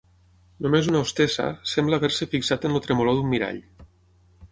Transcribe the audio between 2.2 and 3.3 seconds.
fixat en el tremolor d'un